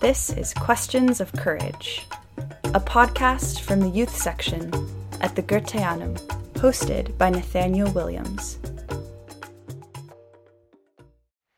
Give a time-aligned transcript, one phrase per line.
[0.00, 2.06] This is Questions of Courage,
[2.66, 4.72] a podcast from the youth section
[5.20, 6.16] at the Goetheanum,
[6.52, 8.60] hosted by Nathaniel Williams.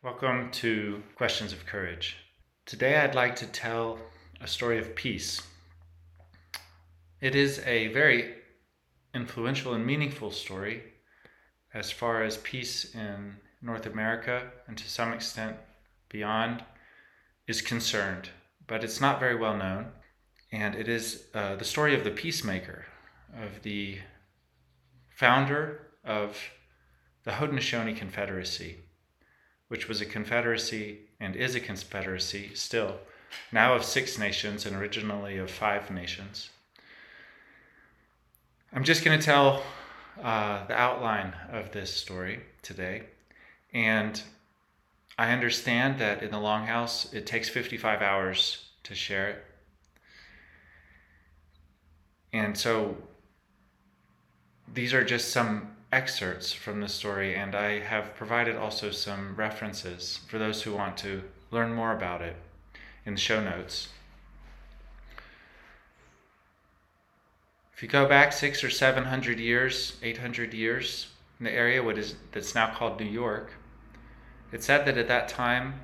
[0.01, 2.17] Welcome to Questions of Courage.
[2.65, 3.99] Today I'd like to tell
[4.41, 5.43] a story of peace.
[7.19, 8.33] It is a very
[9.13, 10.81] influential and meaningful story
[11.75, 15.57] as far as peace in North America and to some extent
[16.09, 16.63] beyond
[17.47, 18.29] is concerned,
[18.67, 19.87] but it's not very well known.
[20.51, 22.85] And it is uh, the story of the peacemaker,
[23.41, 23.99] of the
[25.09, 26.37] founder of
[27.23, 28.77] the Haudenosaunee Confederacy,
[29.69, 32.97] which was a confederacy and is a confederacy still,
[33.51, 36.49] now of six nations and originally of five nations.
[38.73, 39.63] I'm just going to tell
[40.21, 43.03] uh, the outline of this story today.
[43.73, 44.21] And
[45.21, 49.45] I understand that in the Longhouse, it takes 55 hours to share it.
[52.33, 52.97] And so
[54.73, 60.21] these are just some excerpts from the story, and I have provided also some references
[60.27, 62.35] for those who want to learn more about it
[63.05, 63.89] in the show notes.
[67.75, 71.83] If you go back six or seven hundred years, eight hundred years in the area
[71.83, 73.51] what is that's now called New York,
[74.51, 75.75] it said that at that time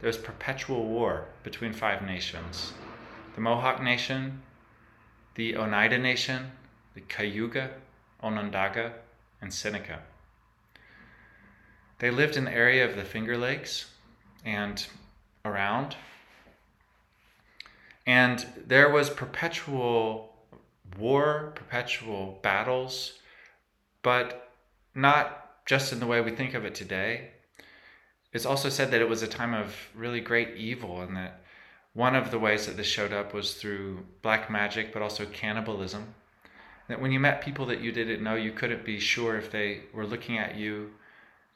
[0.00, 2.72] there was perpetual war between five nations:
[3.34, 4.42] the Mohawk Nation,
[5.34, 6.52] the Oneida Nation,
[6.94, 7.70] the Cayuga,
[8.22, 8.92] Onondaga,
[9.40, 10.00] and Seneca.
[11.98, 13.86] They lived in the area of the Finger Lakes
[14.44, 14.84] and
[15.44, 15.96] around.
[18.06, 20.34] And there was perpetual
[20.98, 23.18] war, perpetual battles,
[24.02, 24.50] but
[24.94, 27.30] not just in the way we think of it today.
[28.32, 31.42] It's also said that it was a time of really great evil, and that
[31.92, 36.14] one of the ways that this showed up was through black magic, but also cannibalism.
[36.88, 39.82] That when you met people that you didn't know, you couldn't be sure if they
[39.92, 40.90] were looking at you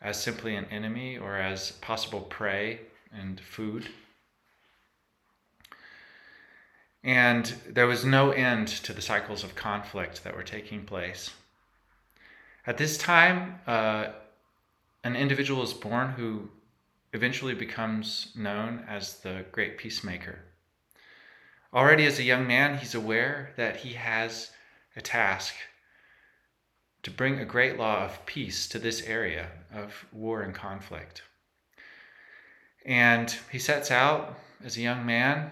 [0.02, 2.80] as simply an enemy or as possible prey
[3.12, 3.88] and food.
[7.02, 11.30] And there was no end to the cycles of conflict that were taking place.
[12.66, 14.08] At this time, uh,
[15.04, 16.50] an individual is born who
[17.16, 20.40] eventually becomes known as the great peacemaker.
[21.72, 24.50] Already as a young man, he's aware that he has
[24.94, 25.54] a task
[27.02, 31.22] to bring a great law of peace to this area of war and conflict.
[32.84, 35.50] And he sets out as a young man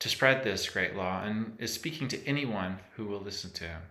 [0.00, 3.82] to spread this great law and is speaking to anyone who will listen to him.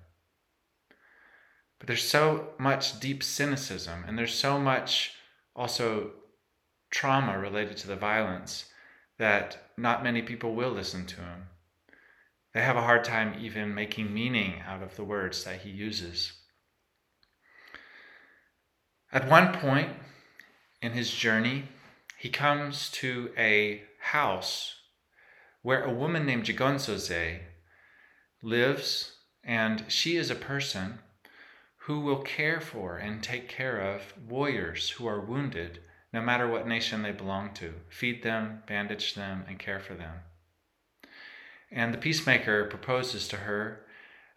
[1.77, 5.13] But there's so much deep cynicism and there's so much
[5.55, 6.11] also
[6.89, 8.65] trauma related to the violence
[9.17, 11.47] that not many people will listen to him.
[12.53, 16.33] They have a hard time even making meaning out of the words that he uses.
[19.11, 19.89] At one point
[20.81, 21.65] in his journey,
[22.17, 24.75] he comes to a house
[25.61, 27.41] where a woman named Jigonsoze
[28.41, 30.99] lives, and she is a person
[31.83, 35.79] who will care for and take care of warriors who are wounded,
[36.11, 40.15] no matter what nation they belong to, feed them, bandage them, and care for them.
[41.71, 43.85] And the peacemaker proposes to her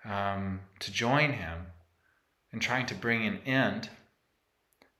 [0.05, 1.66] um, to join him
[2.53, 3.88] in trying to bring an end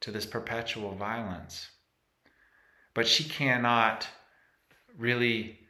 [0.01, 1.69] to this perpetual violence.
[2.95, 4.09] But she cannot
[4.97, 5.61] really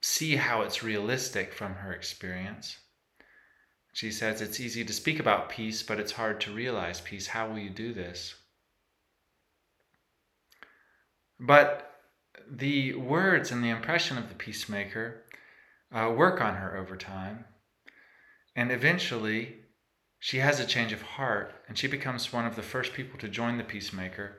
[0.00, 2.78] see how it's realistic from her experience.
[3.92, 7.26] She says, It's easy to speak about peace, but it's hard to realize peace.
[7.26, 8.34] How will you do this?
[11.38, 11.92] But
[12.50, 15.22] the words and the impression of the peacemaker
[15.92, 17.44] uh, work on her over time.
[18.54, 19.56] And eventually,
[20.18, 23.28] she has a change of heart and she becomes one of the first people to
[23.28, 24.38] join the peacemaker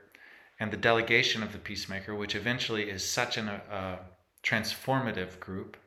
[0.59, 3.97] and the delegation of the peacemaker, which eventually is such an, a uh,
[4.43, 5.77] transformative group.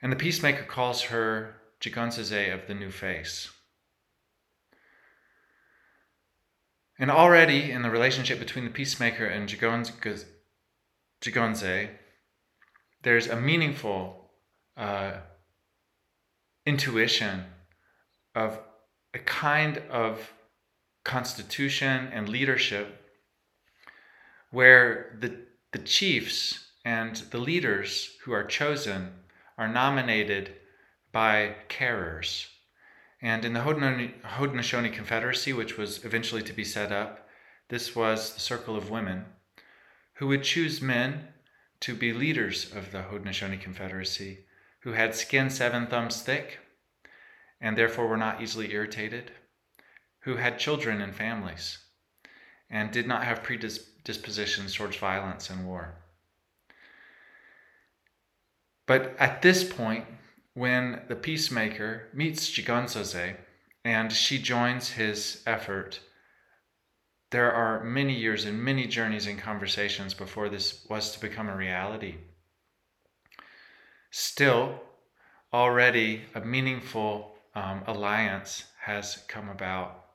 [0.00, 3.50] And the peacemaker calls her Jigonsoze of the New Face.
[6.98, 10.24] And already in the relationship between the peacemaker and Jigonze,
[13.02, 14.30] there's a meaningful
[14.76, 15.12] uh,
[16.66, 17.44] intuition
[18.34, 18.58] of
[19.14, 20.32] a kind of
[21.04, 23.00] constitution and leadership
[24.50, 25.36] where the,
[25.72, 29.12] the chiefs and the leaders who are chosen
[29.56, 30.52] are nominated
[31.12, 32.46] by carers.
[33.20, 37.28] And in the Haudenosaunee Confederacy, which was eventually to be set up,
[37.68, 39.26] this was the circle of women
[40.14, 41.28] who would choose men
[41.80, 44.46] to be leaders of the Haudenosaunee Confederacy
[44.80, 46.60] who had skin seven thumbs thick
[47.60, 49.32] and therefore were not easily irritated,
[50.20, 51.78] who had children and families,
[52.70, 55.96] and did not have predispositions towards violence and war.
[58.86, 60.04] But at this point,
[60.58, 63.36] when the peacemaker meets Jigonsoze
[63.84, 66.00] and she joins his effort,
[67.30, 71.56] there are many years and many journeys and conversations before this was to become a
[71.56, 72.16] reality.
[74.10, 74.80] Still,
[75.52, 80.06] already a meaningful um, alliance has come about.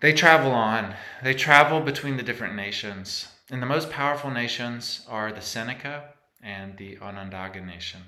[0.00, 3.28] They travel on, they travel between the different nations.
[3.48, 8.00] And the most powerful nations are the Seneca and the Onondaga nation.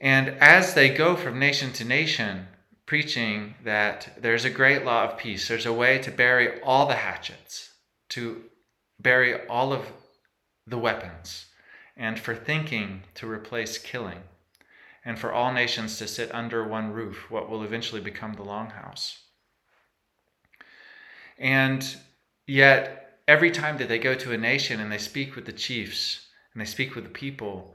[0.00, 2.48] And as they go from nation to nation,
[2.86, 6.96] preaching that there's a great law of peace, there's a way to bury all the
[6.96, 7.70] hatchets,
[8.10, 8.42] to
[9.00, 9.86] bury all of
[10.66, 11.46] the weapons,
[11.96, 14.20] and for thinking to replace killing,
[15.04, 19.18] and for all nations to sit under one roof, what will eventually become the Longhouse.
[21.38, 21.96] And
[22.46, 26.23] yet, every time that they go to a nation and they speak with the chiefs
[26.54, 27.74] and they speak with the people,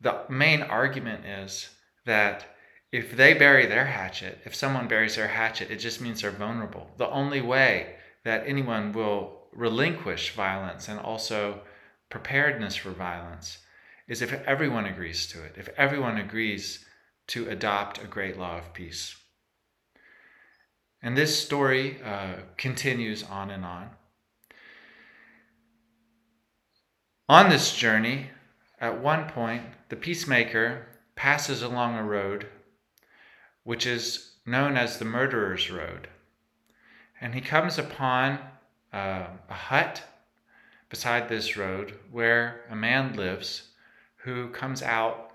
[0.00, 1.70] the main argument is
[2.06, 2.46] that
[2.92, 6.90] if they bury their hatchet, if someone buries their hatchet, it just means they're vulnerable.
[6.96, 11.60] The only way that anyone will relinquish violence and also
[12.08, 13.58] preparedness for violence
[14.06, 16.84] is if everyone agrees to it, if everyone agrees
[17.28, 19.16] to adopt a great law of peace.
[21.02, 23.90] And this story uh, continues on and on.
[27.28, 28.30] On this journey,
[28.78, 30.86] at one point, the peacemaker
[31.16, 32.46] passes along a road
[33.62, 36.08] which is known as the Murderer's Road.
[37.18, 38.38] And he comes upon
[38.92, 40.02] uh, a hut
[40.90, 43.70] beside this road where a man lives
[44.16, 45.30] who comes out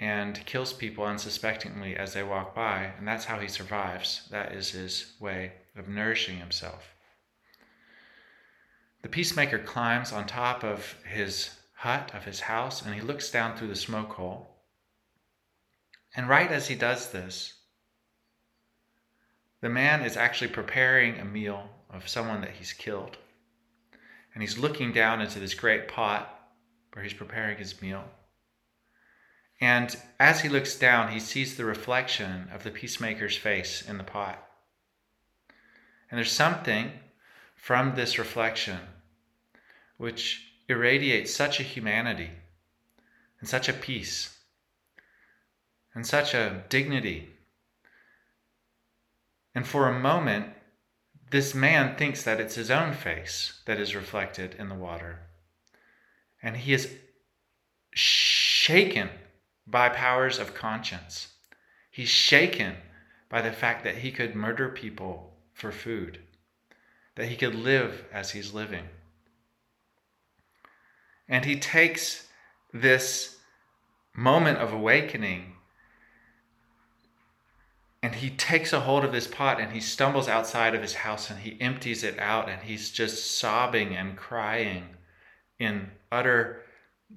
[0.00, 4.26] and kills people unsuspectingly as they walk by, and that's how he survives.
[4.30, 6.95] That is his way of nourishing himself.
[9.06, 13.56] The peacemaker climbs on top of his hut, of his house, and he looks down
[13.56, 14.56] through the smoke hole.
[16.16, 17.54] And right as he does this,
[19.60, 23.16] the man is actually preparing a meal of someone that he's killed.
[24.34, 26.50] And he's looking down into this great pot
[26.92, 28.06] where he's preparing his meal.
[29.60, 34.02] And as he looks down, he sees the reflection of the peacemaker's face in the
[34.02, 34.44] pot.
[36.10, 36.90] And there's something
[37.54, 38.80] from this reflection
[39.96, 42.30] which irradiates such a humanity
[43.40, 44.38] and such a peace
[45.94, 47.30] and such a dignity.
[49.54, 50.52] And for a moment,
[51.30, 55.20] this man thinks that it's his own face that is reflected in the water.
[56.42, 56.92] And he is
[57.92, 59.08] shaken
[59.66, 61.28] by powers of conscience.
[61.90, 62.76] He's shaken
[63.28, 66.20] by the fact that he could murder people for food,
[67.16, 68.84] that he could live as he's living.
[71.28, 72.28] And he takes
[72.72, 73.36] this
[74.14, 75.52] moment of awakening
[78.02, 81.28] and he takes a hold of this pot and he stumbles outside of his house
[81.28, 84.90] and he empties it out and he's just sobbing and crying
[85.58, 86.62] in utter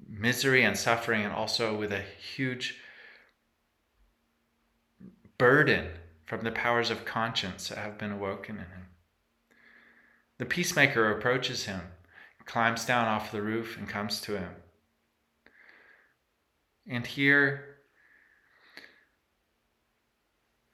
[0.07, 2.77] misery and suffering, and also with a huge
[5.37, 5.87] burden
[6.25, 8.87] from the powers of conscience that have been awoken in him.
[10.37, 11.81] The peacemaker approaches him,
[12.49, 14.49] climbs down off the roof, and comes to him.
[16.89, 17.77] And here,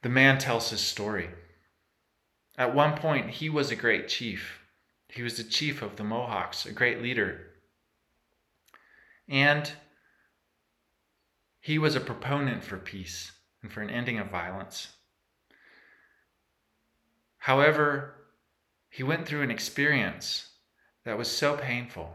[0.02, 1.30] the man tells his story.
[2.58, 4.62] At one point, he was a great chief.
[5.10, 7.42] He was the chief of the Mohawks, a great leader.
[9.28, 9.70] And
[11.60, 14.94] he was a proponent for peace and for an ending of violence.
[17.38, 18.16] However,
[18.90, 20.55] he went through an experience
[21.06, 22.14] that was so painful.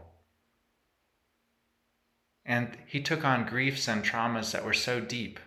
[2.45, 5.39] And he took on griefs and traumas that were so deep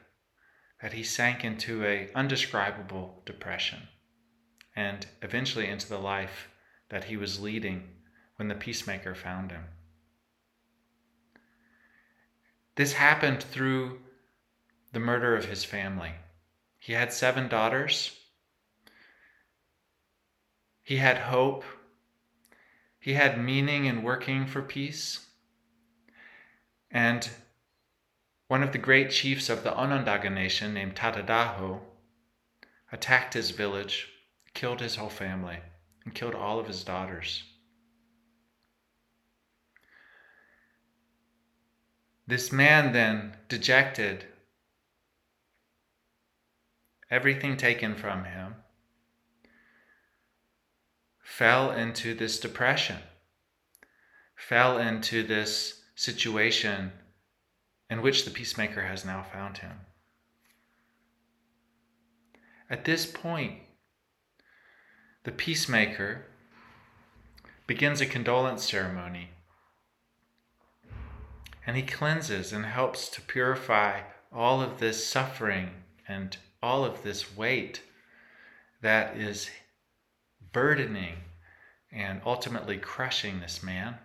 [0.82, 3.88] that he sank into a undescribable depression
[4.74, 6.48] and eventually into the life
[6.90, 7.88] that he was leading
[8.36, 9.64] when the peacemaker found him.
[12.76, 14.00] This happened through
[14.92, 16.12] the murder of his family.
[16.78, 18.16] He had seven daughters.
[20.82, 21.64] He had hope.
[23.04, 25.26] He had meaning in working for peace.
[26.90, 27.28] And
[28.48, 31.82] one of the great chiefs of the Onondaga nation, named Tadadaho,
[32.90, 34.08] attacked his village,
[34.54, 35.58] killed his whole family,
[36.06, 37.42] and killed all of his daughters.
[42.26, 44.24] This man then, dejected,
[47.10, 48.54] everything taken from him,
[51.36, 52.98] fell into this depression,
[54.36, 56.92] fell into this situation
[57.90, 59.80] in which the peacemaker has now found him.
[62.70, 63.54] At this point,
[65.24, 66.26] the peacemaker
[67.66, 69.30] begins a condolence ceremony
[71.66, 75.70] and he cleanses and helps to purify all of this suffering
[76.06, 77.82] and all of this weight
[78.82, 79.50] that is
[80.54, 81.16] burdening
[81.92, 83.96] and ultimately crushing this man.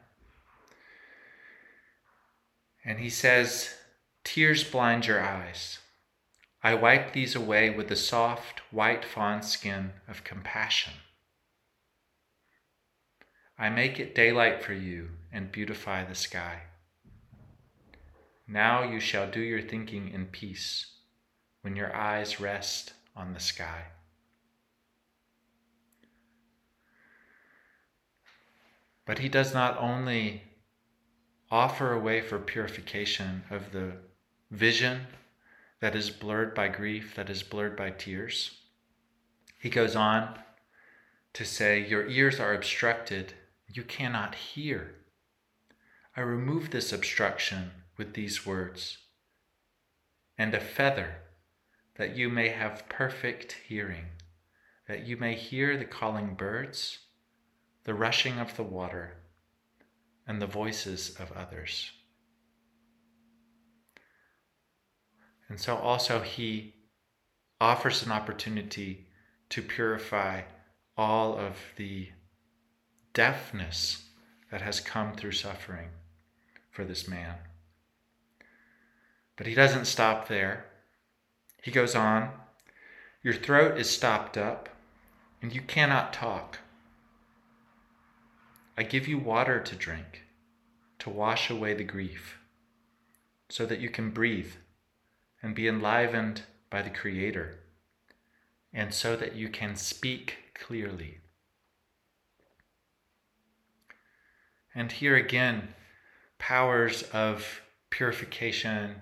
[2.84, 3.75] And he says,
[4.25, 5.79] Tears blind your eyes.
[6.62, 10.94] I wipe these away with the soft, white fawn skin of compassion.
[13.58, 16.63] I make it daylight for you and beautify the sky.
[18.48, 20.88] Now you shall do your thinking in peace
[21.62, 23.84] when your eyes rest on the sky.
[29.09, 30.43] But he does not only
[31.49, 33.93] offer a way for purification of the
[34.51, 35.07] vision
[35.79, 38.59] that is blurred by grief, that is blurred by tears.
[39.57, 40.37] He goes on
[41.33, 43.33] to say, Your ears are obstructed,
[43.67, 44.93] you cannot hear.
[46.15, 48.99] I remove this obstruction with these words,
[50.37, 51.15] and a feather,
[51.95, 54.05] that you may have perfect hearing,
[54.87, 56.99] that you may hear the calling birds,
[57.89, 59.15] the rushing of the water,
[60.27, 61.89] and the voices of others.
[65.48, 66.75] And so also he
[67.60, 69.08] offers an opportunity
[69.50, 70.41] to purify
[70.96, 72.10] all of the
[73.15, 74.03] deafness
[74.51, 75.89] that has come through suffering
[76.69, 77.38] for this man.
[79.36, 80.65] But he doesn't stop there.
[81.63, 82.29] He goes on
[83.24, 84.69] Your throat is stopped up,
[85.41, 86.60] and you cannot talk.
[88.79, 90.21] I give you water to drink
[91.00, 92.39] to wash away the grief,
[93.50, 94.53] so that you can breathe
[95.43, 97.59] and be enlivened by the Creator,
[98.71, 101.17] and so that you can speak clearly.
[104.74, 105.74] And here again,
[106.38, 108.95] powers of purification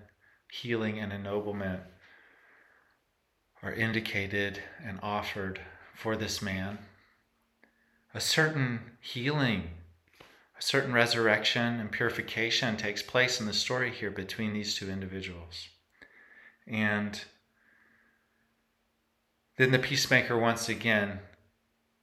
[0.52, 1.82] healing and ennoblement
[3.62, 5.62] are indicated and offered
[5.94, 6.80] for this man.
[8.18, 9.70] A certain healing,
[10.58, 15.68] a certain resurrection and purification takes place in the story here between these two individuals.
[16.66, 17.24] And
[19.58, 21.20] then the peacemaker once again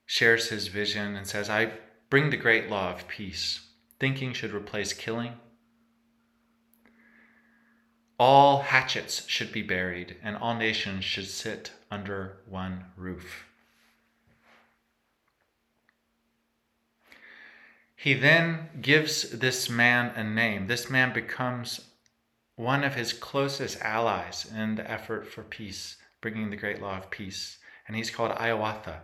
[0.05, 1.73] shares his vision and says, I
[2.09, 3.67] bring the great law of peace.
[3.99, 5.33] Thinking should replace killing.
[8.17, 13.44] All hatchets should be buried, and all nations should sit under one roof.
[18.05, 20.67] He then gives this man a name.
[20.67, 21.89] This man becomes
[22.55, 27.09] one of his closest allies in the effort for peace, bringing the great law of
[27.09, 27.57] peace,
[27.87, 29.01] and he's called Hiawatha.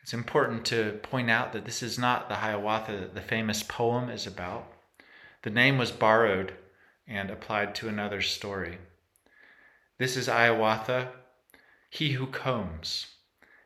[0.00, 4.08] It's important to point out that this is not the Hiawatha that the famous poem
[4.08, 4.72] is about.
[5.42, 6.52] The name was borrowed
[7.08, 8.78] and applied to another story.
[9.98, 11.08] This is Hiawatha,
[11.90, 13.06] he who combs,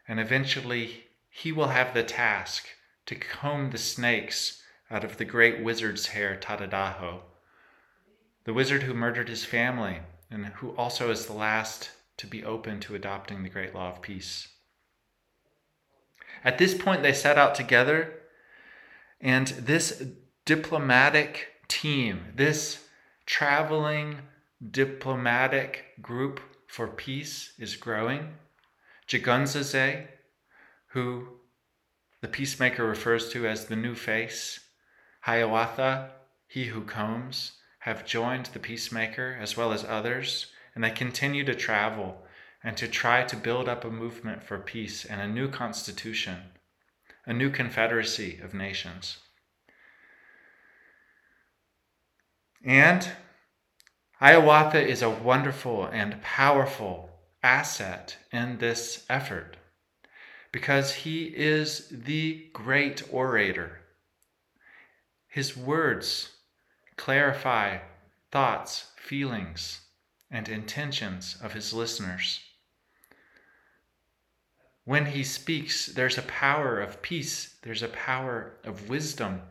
[0.09, 2.69] and eventually he will have the task
[3.07, 7.21] to comb the snakes out of the great wizard's hair, Tadadaho,
[8.45, 12.81] the wizard who murdered his family and who also is the last to be open
[12.81, 14.49] to adopting the great law of peace.
[16.45, 18.15] At this point, they set out together,
[19.21, 20.05] and this
[20.45, 22.85] diplomatic team, this
[23.27, 24.19] traveling
[24.71, 28.35] diplomatic group for peace is growing.
[29.07, 30.07] Jigonsoze,
[30.89, 31.29] who
[32.23, 34.61] the peacemaker refers to as the new face,
[35.23, 36.13] Hiawatha,
[36.47, 41.55] he who combs, have joined the peacemaker as well as others, and they continue to
[41.55, 42.23] travel
[42.63, 46.39] and to try to build up a movement for peace and a new constitution,
[47.27, 49.19] a new confederacy of nations.
[52.65, 53.11] And
[54.21, 57.11] Hiawatha is a wonderful and powerful
[57.43, 59.57] asset in this effort
[60.53, 63.81] because he is the great orator.
[65.27, 66.33] His words
[66.97, 67.79] clarify
[68.31, 69.81] thoughts, feelings,
[70.31, 72.41] and intentions of his listeners.
[74.85, 79.43] When he speaks, there's a power of peace, there's a power of wisdom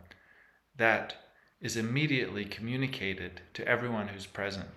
[0.75, 1.15] that
[1.62, 4.67] is immediately communicated to everyone who's present.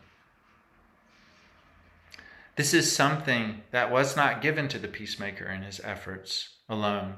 [2.57, 7.17] This is something that was not given to the peacemaker in his efforts alone,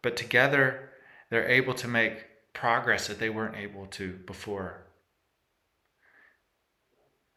[0.00, 0.90] but together
[1.30, 2.24] they're able to make
[2.54, 4.86] progress that they weren't able to before.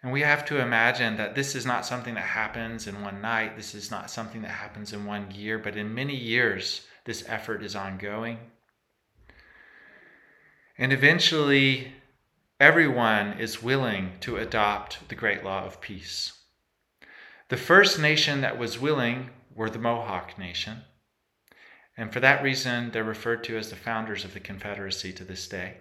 [0.02, 3.58] And we have to imagine that this is not something that happens in one night.
[3.58, 7.64] This is not something that happens in one year, but in many years, this effort
[7.64, 8.38] is ongoing.
[10.78, 11.94] And eventually,
[12.60, 16.34] everyone is willing to adopt the great law of peace.
[17.50, 20.82] The first nation that was willing were the Mohawk Nation.
[21.96, 25.48] And for that reason, they're referred to as the founders of the Confederacy to this
[25.48, 25.78] day.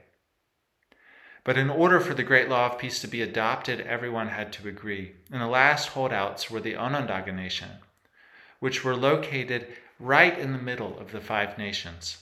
[1.42, 4.68] But in order for the great law of peace to be adopted, everyone had to
[4.68, 5.12] agree.
[5.30, 7.70] And the last holdouts were the Onondaga Nation,
[8.60, 9.66] which were located
[9.98, 12.18] right in the middle of the five nations,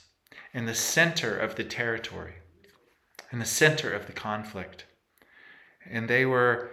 [0.53, 2.35] in the center of the territory,
[3.31, 4.85] in the center of the conflict.
[5.89, 6.71] And they were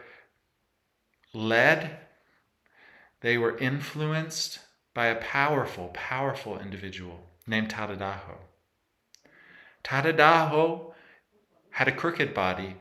[1.33, 1.99] led,
[3.21, 4.61] they were influenced
[4.95, 8.39] by a powerful, powerful individual named Tadadaho.
[9.85, 10.93] Tadadaho
[11.71, 12.77] had a crooked body.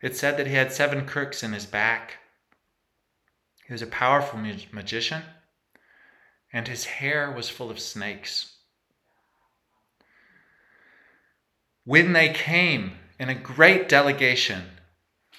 [0.00, 2.18] It said that he had seven crooks in his back.
[3.66, 4.38] He was a powerful
[4.72, 5.22] magician,
[6.52, 8.56] and his hair was full of snakes.
[11.84, 14.64] When they came in a great delegation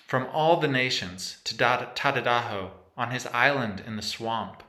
[0.05, 4.63] from all the nations to Tadadaho on his island in the swamp,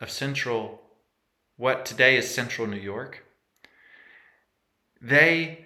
[0.00, 0.82] of central,
[1.56, 3.24] what today is central New York,
[5.00, 5.64] they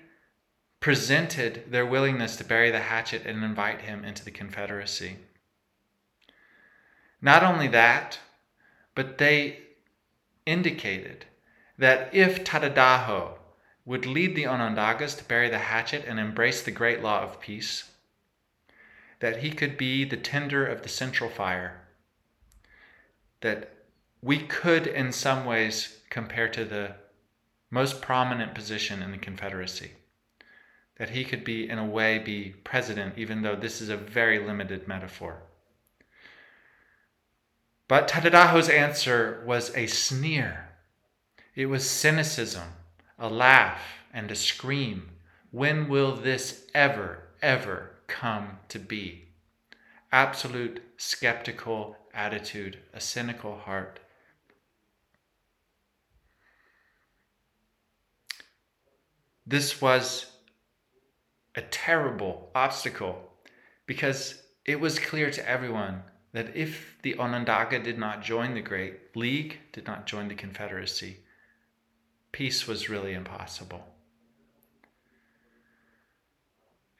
[0.80, 5.16] presented their willingness to bury the hatchet and invite him into the Confederacy.
[7.20, 8.20] Not only that,
[8.94, 9.58] but they
[10.46, 11.26] indicated
[11.78, 13.38] that if Tadadaho
[13.84, 17.90] would lead the Onondagas to bury the hatchet and embrace the great law of peace,
[19.20, 21.87] that he could be the tender of the central fire,
[23.40, 23.74] that
[24.22, 26.94] we could, in some ways, compare to the
[27.70, 29.92] most prominent position in the Confederacy.
[30.96, 34.44] That he could be, in a way, be president, even though this is a very
[34.44, 35.42] limited metaphor.
[37.86, 40.68] But Tadadaho's answer was a sneer.
[41.54, 42.68] It was cynicism,
[43.18, 43.80] a laugh,
[44.12, 45.10] and a scream.
[45.50, 49.28] When will this ever, ever come to be?
[50.12, 54.00] Absolute skeptical attitude, a cynical heart.
[59.46, 60.26] This was
[61.54, 63.32] a terrible obstacle
[63.86, 66.02] because it was clear to everyone
[66.32, 71.18] that if the Onondaga did not join the Great League, did not join the Confederacy,
[72.32, 73.86] peace was really impossible.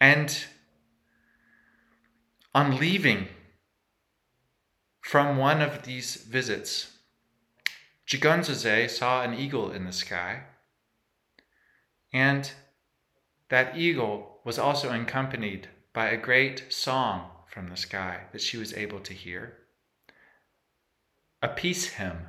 [0.00, 0.44] And
[2.54, 3.28] on leaving
[5.08, 6.98] from one of these visits,
[8.06, 10.42] Jigonsoze saw an eagle in the sky
[12.12, 12.52] and
[13.48, 18.74] that eagle was also accompanied by a great song from the sky that she was
[18.74, 19.56] able to hear
[21.40, 22.26] a peace hymn.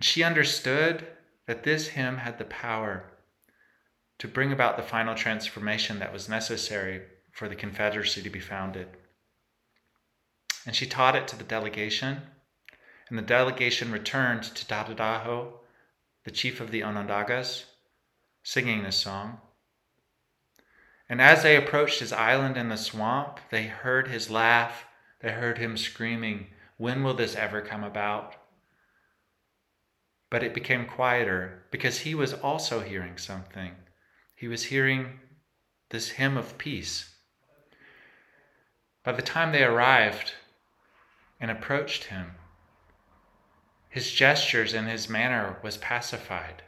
[0.00, 1.04] She understood
[1.48, 3.10] that this hymn had the power
[4.18, 8.86] to bring about the final transformation that was necessary for the Confederacy to be founded.
[10.66, 12.22] And she taught it to the delegation,
[13.08, 15.52] and the delegation returned to Tadadaho
[16.24, 17.64] the chief of the Onondagas,
[18.42, 19.40] singing this song.
[21.08, 24.86] And as they approached his island in the swamp, they heard his laugh,
[25.20, 26.46] they heard him screaming,
[26.78, 28.34] When will this ever come about?
[30.30, 33.72] But it became quieter because he was also hearing something.
[34.34, 35.20] He was hearing
[35.90, 37.14] this hymn of peace.
[39.04, 40.32] By the time they arrived
[41.40, 42.32] and approached him,
[43.88, 46.64] his gestures and his manner was pacified.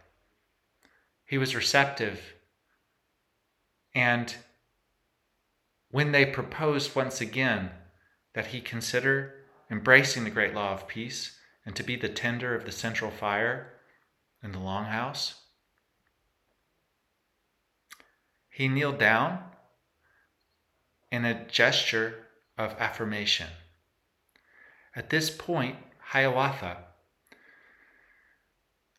[1.24, 2.34] He was receptive.
[3.94, 4.34] And
[5.90, 7.70] when they proposed once again
[8.34, 9.34] that he consider
[9.70, 13.72] embracing the great law of peace and to be the tender of the central fire
[14.42, 15.34] in the longhouse,
[18.50, 19.42] he kneeled down
[21.10, 22.26] in a gesture
[22.56, 23.48] of affirmation.
[24.96, 26.78] At this point, Hiawatha,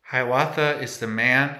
[0.02, 1.58] Hiawatha is the man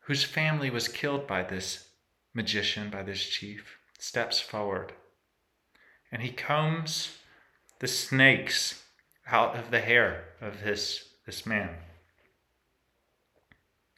[0.00, 1.88] whose family was killed by this
[2.34, 4.92] magician, by this chief, steps forward.
[6.12, 7.16] And he combs
[7.78, 8.84] the snakes
[9.26, 11.70] out of the hair of this, this man.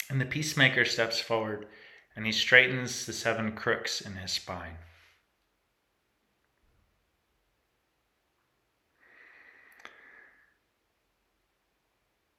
[0.09, 1.67] And the peacemaker steps forward
[2.15, 4.77] and he straightens the seven crooks in his spine.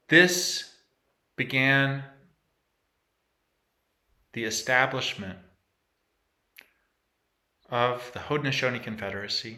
[0.09, 0.73] This
[1.35, 2.03] began
[4.33, 5.37] the establishment
[7.69, 9.57] of the Haudenosaunee Confederacy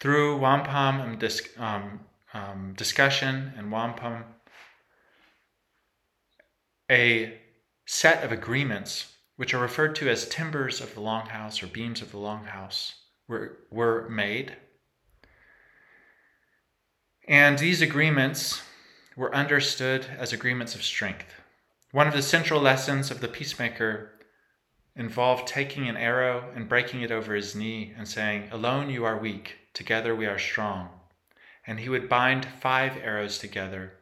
[0.00, 1.18] through wampum
[1.58, 2.00] um,
[2.34, 4.24] um, discussion and wampum,
[6.90, 7.38] a
[7.86, 12.10] set of agreements which are referred to as timbers of the longhouse or beams of
[12.10, 12.94] the longhouse
[13.28, 14.56] were, were made
[17.28, 18.62] and these agreements
[19.14, 21.34] were understood as agreements of strength.
[21.92, 24.12] One of the central lessons of the peacemaker
[24.96, 29.18] involved taking an arrow and breaking it over his knee and saying, Alone you are
[29.18, 30.88] weak, together we are strong.
[31.66, 33.92] And he would bind five arrows together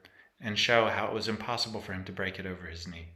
[0.41, 3.09] and show how it was impossible for him to break it over his knee.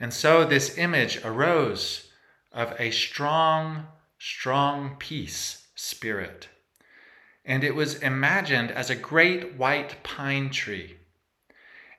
[0.00, 2.08] And so this image arose
[2.50, 3.86] of a strong,
[4.18, 6.48] strong peace spirit
[7.44, 10.96] and it was imagined as a great white pine tree.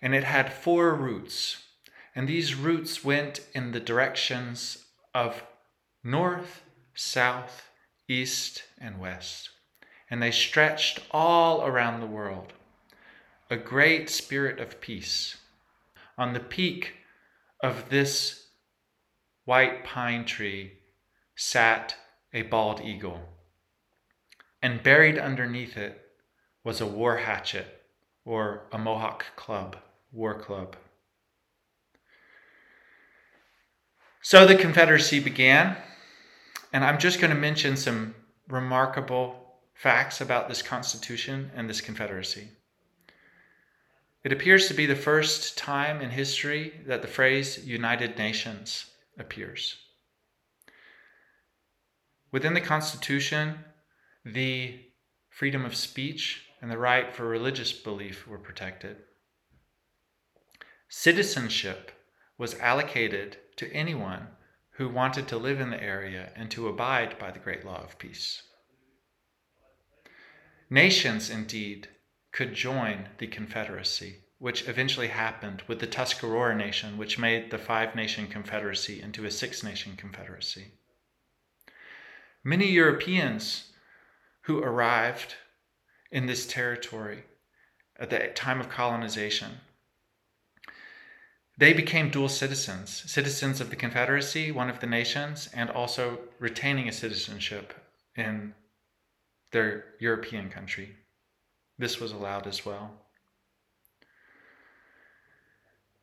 [0.02, 1.64] And it had four roots,
[2.16, 5.44] and these roots went in the directions of
[6.04, 7.70] north, south,
[8.08, 9.50] east, and west.
[10.10, 12.54] And they stretched all around the world.
[13.50, 15.38] A great spirit of peace.
[16.18, 16.94] On the peak
[17.62, 18.48] of this
[19.46, 20.74] white pine tree
[21.36, 21.96] sat
[22.34, 23.35] a bald eagle
[24.66, 26.02] and buried underneath it
[26.64, 27.84] was a war hatchet
[28.26, 29.78] or a Mohawk club,
[30.12, 30.76] war club.
[34.24, 35.78] So the Confederacy began,
[36.74, 38.16] and I'm just going to mention some
[38.48, 42.48] remarkable facts about this Constitution and this Confederacy.
[44.24, 48.88] It appears to be the first time in history that the phrase United Nations
[49.20, 49.78] appears.
[52.32, 53.60] Within the Constitution,
[54.26, 54.80] the
[55.30, 58.98] freedom of speech and the right for religious belief were protected.
[60.90, 61.92] Citizenship
[62.38, 64.28] was allocated to anyone
[64.72, 68.00] who wanted to live in the area and to abide by the great law of
[68.00, 68.42] peace.
[70.70, 71.88] Nations, indeed,
[72.32, 77.96] could join the Confederacy, which eventually happened with the Tuscarora Nation, which made the five
[77.96, 80.74] nation confederacy into a six nation confederacy.
[82.44, 83.72] Many Europeans
[84.46, 85.36] who arrived
[86.12, 87.24] in this territory
[88.00, 89.52] at the time of colonization.
[91.58, 96.88] They became dual citizens, citizens of the Confederacy, one of the nations, and also retaining
[96.88, 97.74] a citizenship
[98.16, 98.54] in
[99.52, 100.96] their European country.
[101.78, 102.92] This was allowed as well.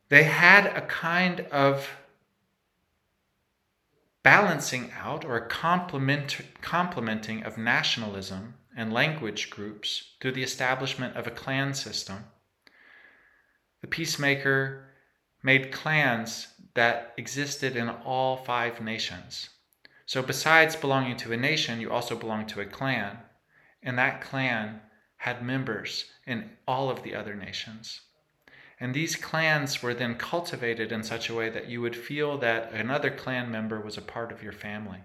[0.09, 1.89] They had a kind of
[4.23, 11.31] balancing out or complement, complementing of nationalism and language groups through the establishment of a
[11.31, 12.25] clan system.
[13.81, 14.89] The peacemaker
[15.43, 19.51] made clans that existed in all five nations.
[20.07, 23.19] So, besides belonging to a nation, you also belong to a clan,
[23.83, 24.81] and that clan
[25.17, 28.01] had members in all of the other nations.
[28.83, 32.73] And these clans were then cultivated in such a way that you would feel that
[32.73, 34.99] another clan member was a part of your family.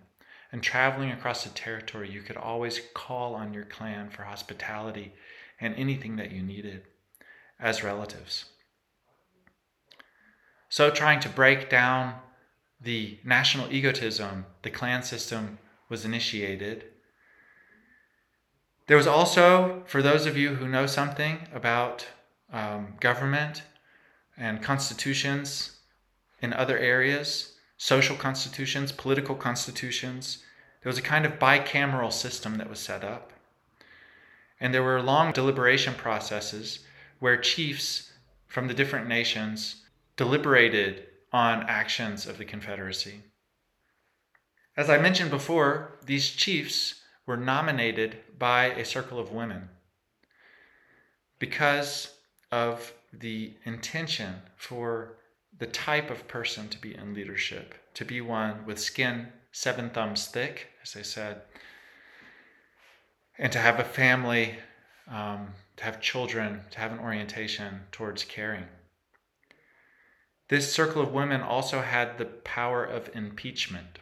[0.51, 5.13] And traveling across the territory, you could always call on your clan for hospitality
[5.61, 6.85] and anything that you needed
[7.59, 8.45] as relatives.
[10.69, 12.15] So, trying to break down
[12.81, 16.85] the national egotism, the clan system was initiated.
[18.87, 22.07] There was also, for those of you who know something about
[22.51, 23.63] um, government
[24.37, 25.77] and constitutions
[26.41, 30.43] in other areas, social constitutions, political constitutions.
[30.81, 33.33] There was a kind of bicameral system that was set up.
[34.59, 36.79] And there were long deliberation processes
[37.19, 38.13] where chiefs
[38.47, 39.83] from the different nations
[40.15, 43.21] deliberated on actions of the Confederacy.
[44.75, 49.69] As I mentioned before, these chiefs were nominated by a circle of women
[51.39, 52.16] because
[52.51, 55.17] of the intention for
[55.57, 60.27] the type of person to be in leadership, to be one with skin seven thumbs
[60.27, 61.41] thick, as I said,
[63.39, 64.55] and to have a family,
[65.07, 68.65] um, to have children, to have an orientation towards caring.
[70.49, 73.99] This circle of women also had the power of impeachment.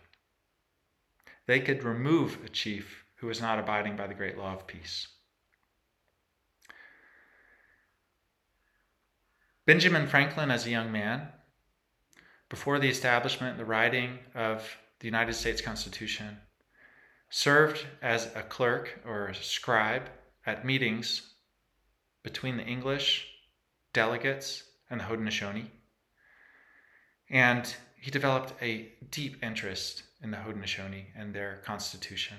[1.47, 5.07] They could remove a chief who was not abiding by the great law of peace.
[9.65, 11.27] Benjamin Franklin, as a young man,
[12.49, 16.37] before the establishment, the writing of the United States Constitution,
[17.31, 20.03] served as a clerk or a scribe
[20.45, 21.33] at meetings
[22.21, 23.27] between the English
[23.91, 25.71] delegates and the Haudenosaunee.
[27.29, 32.37] And he developed a deep interest in the Haudenosaunee and their constitution.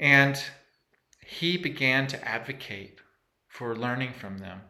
[0.00, 0.42] And
[1.20, 3.00] he began to advocate
[3.48, 4.62] for learning from them.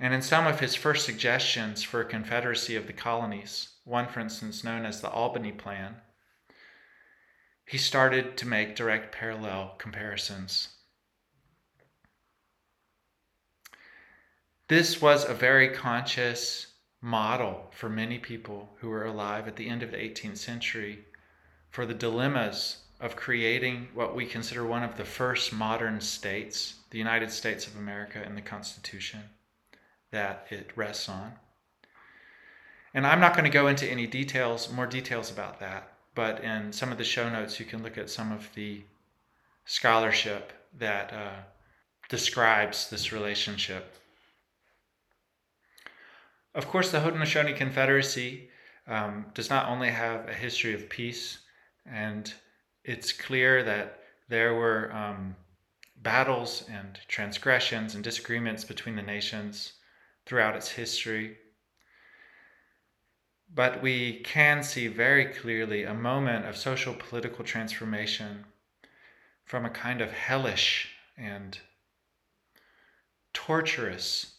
[0.00, 4.20] And in some of his first suggestions for a confederacy of the colonies, one for
[4.20, 5.96] instance known as the Albany Plan,
[7.64, 10.68] he started to make direct parallel comparisons.
[14.68, 19.82] This was a very conscious model for many people who were alive at the end
[19.82, 21.06] of the 18th century
[21.70, 26.98] for the dilemmas of creating what we consider one of the first modern states, the
[26.98, 29.22] United States of America, and the Constitution
[30.10, 31.32] that it rests on.
[32.94, 36.72] And I'm not going to go into any details, more details about that, but in
[36.72, 38.82] some of the show notes, you can look at some of the
[39.66, 41.42] scholarship that uh,
[42.08, 43.98] describes this relationship
[46.58, 48.48] of course, the Haudenosaunee Confederacy
[48.88, 51.38] um, does not only have a history of peace,
[51.86, 52.32] and
[52.84, 55.36] it's clear that there were um,
[56.02, 59.74] battles and transgressions and disagreements between the nations
[60.28, 61.38] throughout its history.
[63.52, 68.44] But we can see very clearly a moment of social political transformation
[69.46, 71.58] from a kind of hellish and
[73.32, 74.34] torturous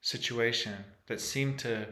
[0.00, 0.74] situation
[1.06, 1.86] that seemed to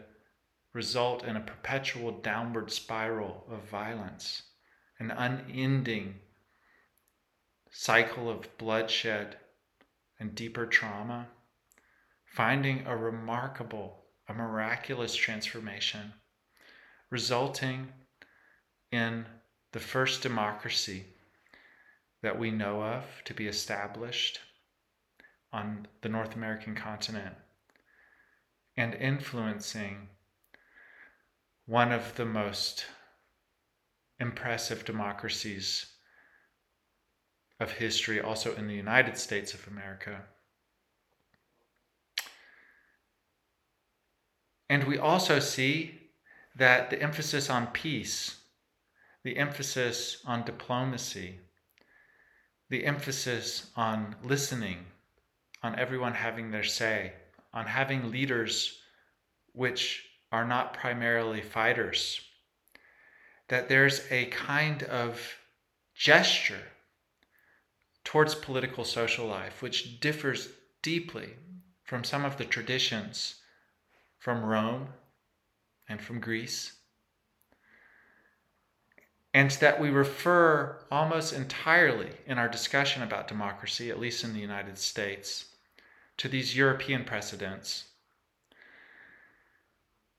[0.73, 4.43] result in a perpetual downward spiral of violence,
[4.99, 6.17] an unending
[7.71, 9.37] cycle of bloodshed
[10.19, 11.29] and deeper trauma,
[12.37, 16.12] finding a remarkable, a miraculous transformation,
[17.09, 17.88] resulting
[18.92, 19.25] in
[19.72, 21.07] the first democracy
[22.22, 24.38] that we know of to be established
[25.51, 27.35] on the North American continent
[28.77, 30.07] and influencing
[31.64, 32.85] one of the most
[34.20, 35.87] impressive democracies
[37.59, 40.22] of history, also in the United States of America.
[44.68, 46.00] And we also see
[46.57, 48.37] that the emphasis on peace,
[49.22, 51.38] the emphasis on diplomacy,
[52.68, 54.87] the emphasis on listening,
[55.62, 57.12] on everyone having their say,
[57.52, 58.79] on having leaders
[59.52, 62.20] which are not primarily fighters.
[63.48, 65.20] That there's a kind of
[65.94, 66.62] gesture
[68.05, 70.48] towards political social life which differs
[70.83, 71.31] deeply
[71.85, 73.37] from some of the traditions
[74.27, 74.89] from Rome
[75.89, 76.73] and from Greece.
[79.33, 84.41] And that we refer almost entirely in our discussion about democracy, at least in the
[84.41, 85.45] United States,
[86.17, 87.85] to these European precedents.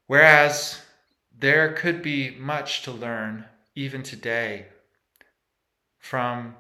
[0.06, 0.80] Whereas
[1.38, 3.44] there could be much to learn
[3.76, 4.68] even today
[6.00, 6.56] from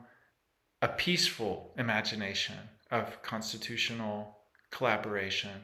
[0.82, 2.58] a peaceful imagination
[2.92, 4.36] of constitutional
[4.70, 5.62] collaboration,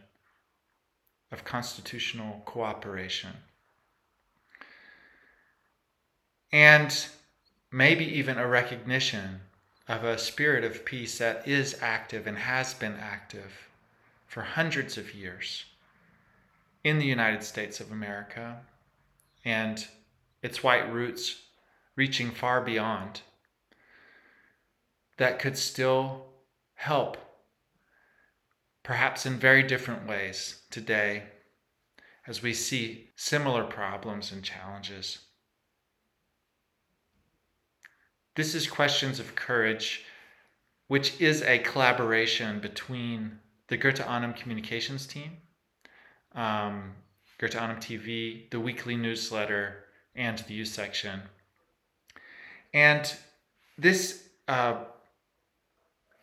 [1.33, 3.31] of constitutional cooperation.
[6.51, 7.07] And
[7.71, 9.41] maybe even a recognition
[9.87, 13.67] of a spirit of peace that is active and has been active
[14.27, 15.65] for hundreds of years
[16.83, 18.59] in the United States of America
[19.43, 19.87] and
[20.41, 21.41] its white roots
[21.95, 23.21] reaching far beyond
[25.17, 26.25] that could still
[26.75, 27.17] help,
[28.83, 31.23] perhaps in very different ways today,
[32.27, 35.19] as we see similar problems and challenges.
[38.35, 40.05] This is Questions of Courage,
[40.87, 45.37] which is a collaboration between the Goetheanum communications team,
[46.35, 46.93] um,
[47.39, 51.21] Goetheanum TV, the weekly newsletter, and the youth section.
[52.73, 53.13] And
[53.77, 54.85] this uh,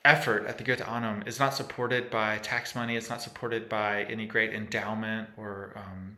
[0.04, 4.26] effort at the Goetheanum is not supported by tax money, it's not supported by any
[4.26, 6.16] great endowment or um,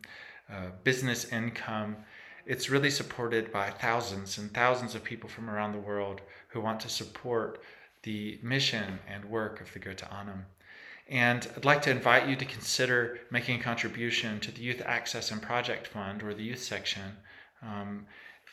[0.51, 1.97] uh, business income
[2.47, 6.81] it's really supported by thousands and thousands of people from around the world who want
[6.81, 7.63] to support
[8.03, 10.47] the mission and work of the Goethe Annam.
[11.09, 15.31] And I'd like to invite you to consider making a contribution to the Youth Access
[15.31, 17.17] and Project Fund or the youth section.
[17.63, 18.07] Um,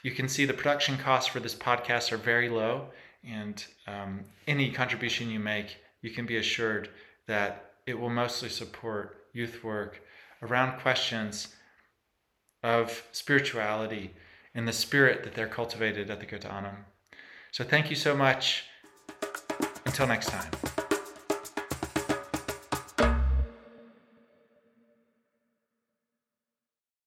[0.03, 2.89] you can see the production costs for this podcast are very low,
[3.23, 6.89] and um, any contribution you make, you can be assured
[7.27, 10.01] that it will mostly support youth work
[10.41, 11.55] around questions
[12.63, 14.13] of spirituality
[14.55, 16.75] and the spirit that they're cultivated at the Goetheanum.
[17.51, 18.65] So thank you so much.
[19.85, 20.78] Until next time.